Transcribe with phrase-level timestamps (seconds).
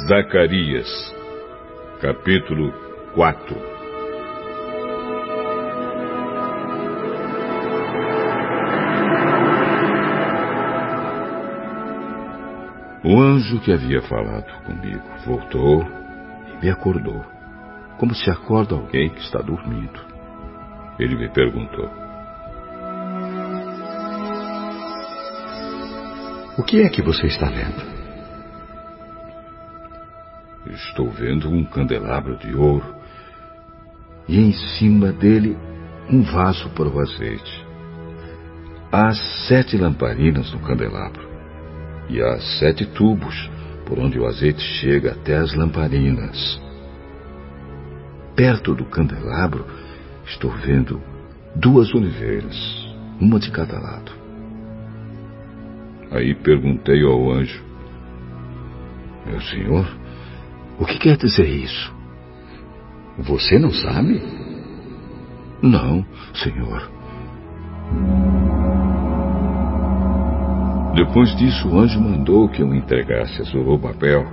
[0.00, 0.88] Zacarias,
[2.00, 2.72] capítulo
[3.14, 3.54] 4
[13.04, 15.86] O anjo que havia falado comigo voltou
[16.46, 17.24] e me acordou,
[17.98, 20.00] como se acorda alguém que está dormindo.
[20.98, 21.88] Ele me perguntou:
[26.58, 28.01] O que é que você está vendo?
[30.92, 32.84] Estou vendo um candelabro de ouro
[34.28, 35.56] e em cima dele
[36.10, 37.66] um vaso para o azeite.
[38.92, 39.10] Há
[39.48, 41.26] sete lamparinas no candelabro
[42.10, 43.50] e há sete tubos
[43.86, 46.60] por onde o azeite chega até as lamparinas.
[48.36, 49.64] Perto do candelabro
[50.26, 51.00] estou vendo
[51.56, 52.54] duas oliveiras,
[53.18, 54.12] uma de cada lado.
[56.10, 57.64] Aí perguntei ao anjo:
[59.24, 60.01] Meu senhor,
[60.82, 61.94] o que quer dizer isso?
[63.16, 64.20] Você não sabe?
[65.62, 66.90] Não, senhor.
[70.96, 74.26] Depois disso, o anjo mandou que eu entregasse a Zorobabel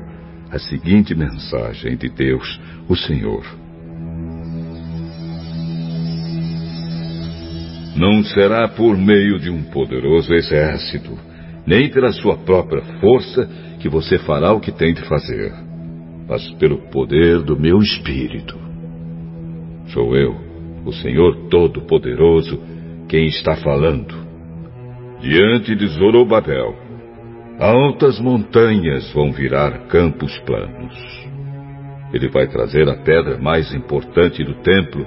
[0.51, 3.45] a seguinte mensagem de Deus, o Senhor.
[7.95, 11.15] Não será por meio de um poderoso exército,
[11.67, 13.47] nem pela sua própria força
[13.79, 15.68] que você fará o que tem de fazer,
[16.29, 18.55] mas pelo poder do meu espírito.
[19.87, 20.35] Sou eu,
[20.85, 22.61] o Senhor Todo-Poderoso,
[23.07, 24.13] quem está falando.
[25.19, 26.75] Diante de Zorobabel,
[27.59, 30.95] altas montanhas vão virar campos planos.
[32.13, 35.05] Ele vai trazer a pedra mais importante do templo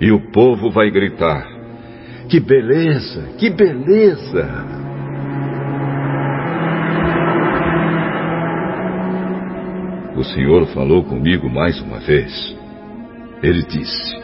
[0.00, 1.46] e o povo vai gritar:
[2.28, 3.34] Que beleza!
[3.38, 4.83] Que beleza!
[10.16, 12.56] O Senhor falou comigo mais uma vez.
[13.42, 14.16] Ele disse: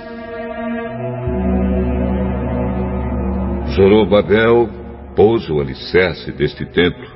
[3.75, 4.69] Zorobabel
[5.17, 7.09] pôs o alicerce deste templo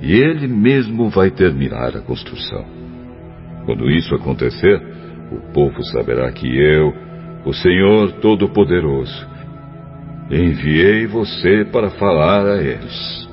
[0.00, 2.64] e ele mesmo vai terminar a construção.
[3.64, 4.82] Quando isso acontecer,
[5.30, 6.92] o povo saberá que eu,
[7.44, 9.28] o Senhor Todo-Poderoso,
[10.30, 13.27] enviei você para falar a eles.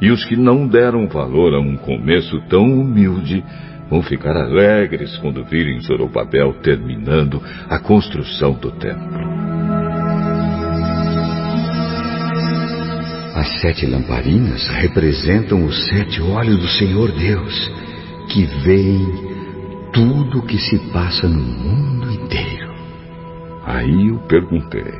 [0.00, 3.44] E os que não deram valor a um começo tão humilde
[3.90, 9.20] vão ficar alegres quando virem Zorobabel terminando a construção do templo.
[13.34, 17.72] As sete lamparinas representam os sete olhos do Senhor Deus,
[18.28, 19.06] que veem
[19.92, 22.74] tudo o que se passa no mundo inteiro.
[23.64, 24.92] Aí eu perguntei: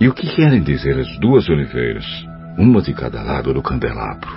[0.00, 2.06] E o que querem dizer as duas oliveiras,
[2.58, 4.30] uma de cada lado do candelabro?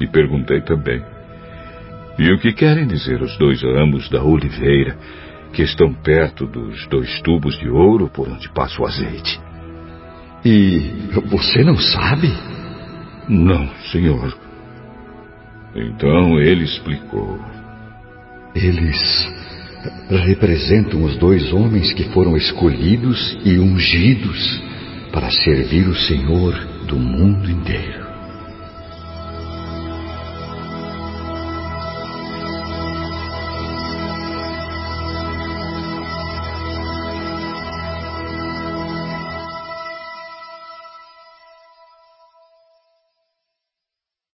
[0.00, 1.02] E perguntei também:
[2.18, 4.96] E o que querem dizer os dois ramos da oliveira
[5.52, 9.40] que estão perto dos dois tubos de ouro por onde passa o azeite?
[10.44, 12.32] E você não sabe?
[13.28, 14.36] Não, senhor.
[15.74, 17.38] Então ele explicou.
[18.54, 19.32] Eles
[20.10, 24.62] representam os dois homens que foram escolhidos e ungidos
[25.12, 28.01] para servir o Senhor do mundo inteiro.